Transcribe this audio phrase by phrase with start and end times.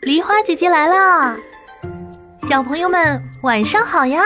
[0.00, 1.36] 梨花姐姐来啦！
[2.38, 4.24] 小朋友们晚上好呀！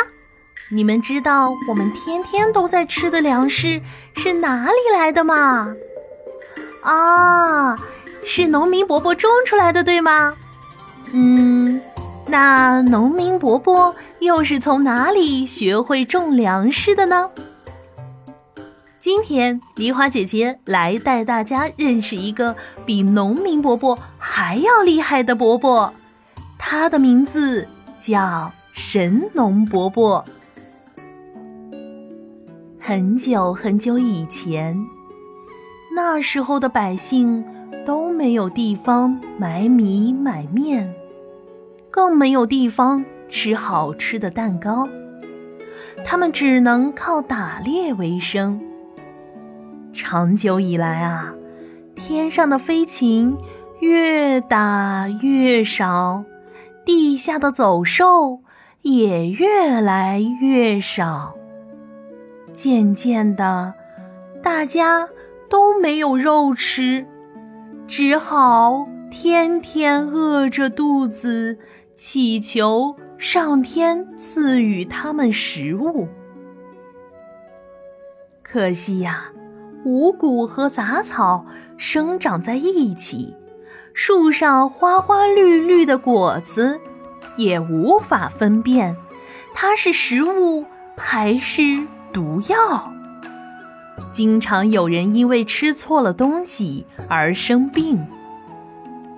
[0.71, 3.83] 你们知道我们天天都在吃的粮食
[4.17, 5.75] 是哪里来的吗？
[6.83, 7.77] 啊，
[8.25, 10.35] 是农民伯伯种出来的，对吗？
[11.13, 11.81] 嗯，
[12.27, 17.31] 那农民伯伯又是从哪里学会种粮食的呢？
[19.05, 25.93] 今天梨花姐姐来带大家认识一个比农民伯伯还要厉害的伯伯，
[26.57, 27.69] 他的名字
[27.99, 30.25] 叫神农伯伯。
[32.81, 34.83] 很久很久以前，
[35.95, 37.45] 那时候的百姓
[37.85, 40.95] 都没有地方买米买面，
[41.91, 44.89] 更没有地方吃好吃的蛋糕，
[46.07, 48.59] 他们只能靠打猎为生。
[49.95, 51.33] 长久以来啊，
[51.95, 53.37] 天上的飞禽
[53.79, 56.25] 越打越少，
[56.85, 58.41] 地下的走兽
[58.83, 61.37] 也越来越少。
[62.53, 63.75] 渐渐的，
[64.43, 65.09] 大家
[65.49, 67.07] 都没有肉吃，
[67.87, 71.57] 只好天天饿着肚子，
[71.95, 76.09] 祈求上天赐予他们食物。
[78.43, 79.31] 可惜呀。
[79.85, 81.45] 五谷和杂草
[81.77, 83.37] 生长在一起，
[83.93, 86.81] 树上花花绿绿的果子
[87.37, 88.97] 也无法分辨
[89.53, 90.65] 它是食物
[90.97, 92.93] 还是毒药。
[94.11, 98.07] 经常有人因为吃错了东西而生病，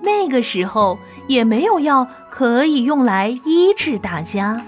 [0.02, 4.64] 那个时候也没有药可以用来医治大家。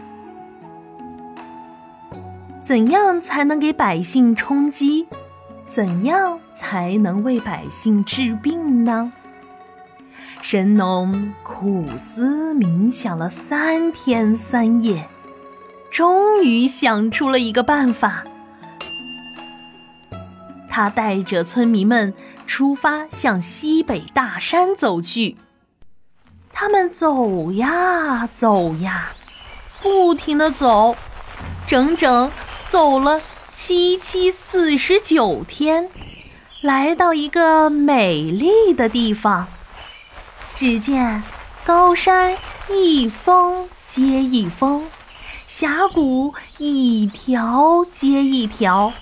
[2.62, 5.08] 怎样才能给百姓充饥？
[5.68, 9.12] 怎样才能为百姓治病呢？
[10.40, 15.06] 神农苦思冥想了三天三夜，
[15.90, 18.24] 终于想出了一个办法。
[20.70, 22.14] 他带着村民们
[22.46, 25.36] 出发，向西北大山走去。
[26.50, 29.10] 他们走呀走呀，
[29.82, 30.96] 不停的走，
[31.66, 32.30] 整整
[32.68, 33.20] 走了。
[33.60, 35.90] 七七四十九天，
[36.60, 39.48] 来到一个美丽的地方。
[40.54, 41.24] 只见
[41.66, 44.88] 高山一峰接一峰，
[45.48, 48.92] 峡谷一条接一条，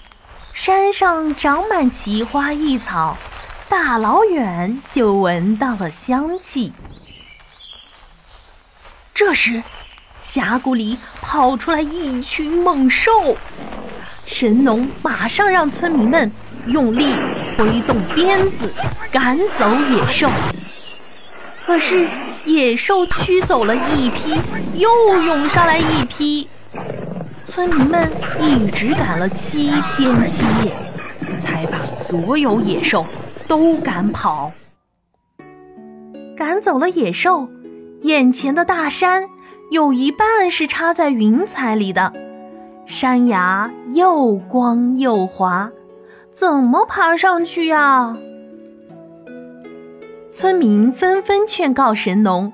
[0.54, 3.18] 山上长满奇花异草，
[3.68, 6.72] 大老远就闻到了香气。
[9.12, 9.62] 这时，
[10.18, 13.36] 峡谷里跑出来一群猛兽。
[14.38, 16.30] 神农马上让村民们
[16.66, 17.14] 用力
[17.56, 18.70] 挥动鞭子
[19.10, 20.30] 赶走野兽，
[21.64, 22.06] 可是
[22.44, 24.38] 野兽驱走了一批，
[24.74, 26.46] 又涌上来一批，
[27.44, 30.76] 村民们一直赶了七天七夜，
[31.38, 33.06] 才把所有野兽
[33.48, 34.52] 都赶跑。
[36.36, 37.48] 赶走了野兽，
[38.02, 39.30] 眼前的大山
[39.70, 42.25] 有一半是插在云彩里的。
[42.86, 45.72] 山崖又光又滑，
[46.30, 48.16] 怎么爬上去呀？
[50.30, 52.52] 村民纷纷劝告神农：“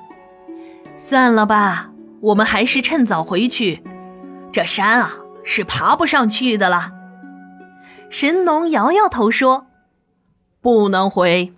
[0.98, 3.82] 算了吧，我们还是趁早回去。
[4.50, 5.12] 这山啊，
[5.44, 6.92] 是爬不上去的了。”
[8.08, 9.66] 神农摇摇头说
[10.62, 11.52] ：“不能回，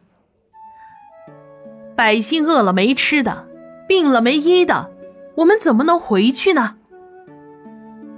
[1.94, 3.46] 百姓饿了没吃的，
[3.86, 4.91] 病了没医的，
[5.36, 6.74] 我们怎么能回去呢？”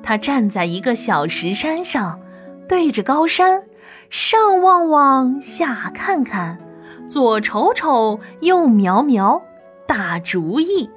[0.06, 2.20] 他站在一个小石山上，
[2.68, 3.64] 对着高山，
[4.08, 6.60] 上望望，下看看，
[7.08, 9.42] 左瞅瞅，右瞄瞄，
[9.84, 10.88] 打主意，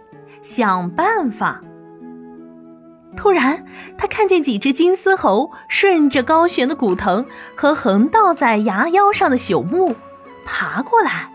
[0.44, 1.64] 想办法。
[3.18, 3.66] 突然，
[3.98, 9.96] 他看见几只金丝猴顺着高悬的古藤和横倒在崖腰上的朽木
[10.46, 11.32] 爬过来。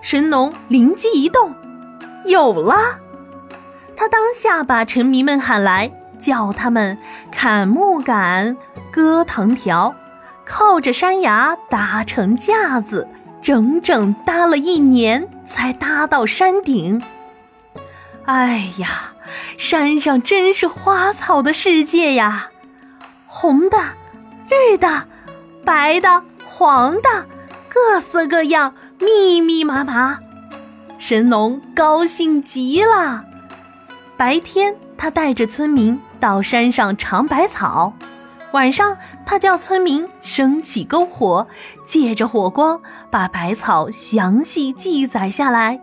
[0.00, 1.54] 神农灵机一动，
[2.24, 2.98] 有了！
[3.94, 5.92] 他当下把臣民们喊来。
[6.22, 6.96] 叫他们
[7.32, 8.56] 砍木杆、
[8.92, 9.94] 割藤条，
[10.46, 13.08] 靠着山崖搭成架子，
[13.42, 17.02] 整整搭了一年才搭到山顶。
[18.24, 19.14] 哎呀，
[19.58, 22.50] 山上真是花草的世界呀！
[23.26, 23.78] 红的、
[24.48, 25.08] 绿的、
[25.64, 27.26] 白的、黄的，
[27.68, 30.20] 各色各样，密密麻麻。
[30.98, 33.24] 神农高兴极了。
[34.16, 36.00] 白天，他带着村民。
[36.22, 37.94] 到山上尝百草，
[38.52, 38.96] 晚上，
[39.26, 41.48] 他叫村民升起篝火，
[41.84, 42.80] 借着火光
[43.10, 45.80] 把百草详细记载下来：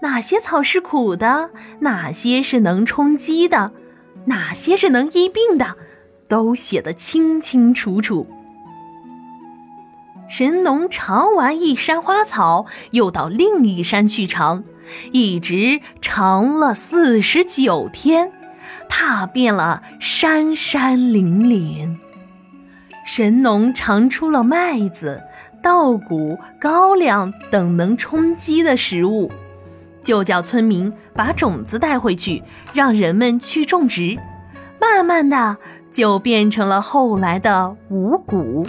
[0.00, 3.70] 哪些草是苦的，哪些是能充饥的，
[4.24, 5.76] 哪些是能医病的，
[6.26, 8.26] 都写得清清楚楚。
[10.28, 14.64] 神农尝完一山花草，又到另一山去尝，
[15.12, 18.32] 一直尝了四十九天。
[18.94, 21.98] 踏遍了山山岭岭，
[23.06, 25.22] 神农尝出了麦子、
[25.62, 29.32] 稻谷、高粱等能充饥的食物，
[30.02, 32.42] 就叫村民把种子带回去，
[32.74, 34.18] 让人们去种植。
[34.78, 35.56] 慢慢的，
[35.90, 38.68] 就变成了后来的五谷。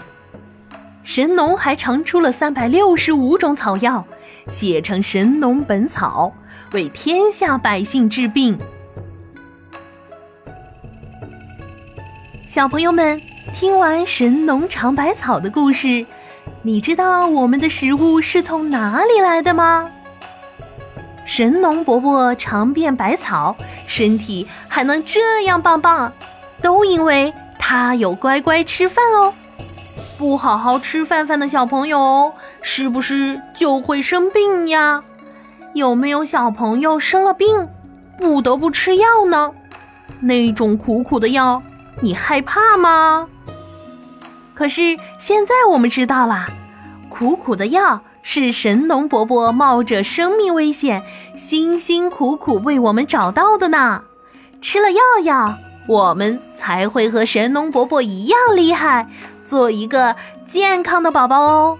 [1.03, 4.05] 神农还尝出了三百六十五种草药，
[4.47, 6.33] 写成《神农本草》，
[6.73, 8.57] 为天下百姓治病。
[12.45, 13.21] 小朋友们，
[13.53, 16.05] 听完神农尝百草的故事，
[16.61, 19.89] 你知道我们的食物是从哪里来的吗？
[21.23, 23.55] 神农伯伯尝遍百草，
[23.87, 26.11] 身体还能这样棒棒，
[26.61, 29.33] 都因为他有乖乖吃饭哦。
[30.17, 35.01] 不好好吃饭饭的小朋友，是不是就会生病呀？
[35.73, 37.69] 有没有小朋友生了病，
[38.17, 39.53] 不得不吃药呢？
[40.19, 41.63] 那种苦苦的药。
[42.01, 43.27] 你害怕吗？
[44.53, 46.47] 可是现在我们知道了，
[47.09, 51.03] 苦苦的药是神农伯伯冒着生命危险，
[51.35, 54.03] 辛辛苦苦为我们找到的呢。
[54.61, 55.57] 吃了药药，
[55.87, 59.07] 我们才会和神农伯伯一样厉害，
[59.45, 60.15] 做一个
[60.45, 61.77] 健康的宝宝哦。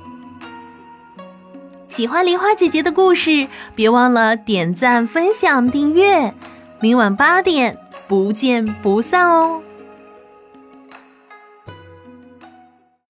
[1.87, 6.33] 喜欢梨花姐姐的故事，别忘了点赞、分享、订阅。
[6.79, 7.77] 明晚八点，
[8.07, 9.61] 不见不散哦。